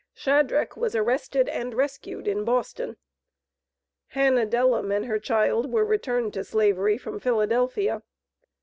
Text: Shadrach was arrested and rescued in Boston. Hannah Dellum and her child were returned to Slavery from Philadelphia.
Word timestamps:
Shadrach 0.15 0.75
was 0.75 0.95
arrested 0.95 1.47
and 1.47 1.75
rescued 1.75 2.27
in 2.27 2.43
Boston. 2.43 2.97
Hannah 4.07 4.47
Dellum 4.47 4.91
and 4.91 5.05
her 5.05 5.19
child 5.19 5.71
were 5.71 5.85
returned 5.85 6.33
to 6.33 6.43
Slavery 6.43 6.97
from 6.97 7.19
Philadelphia. 7.19 8.01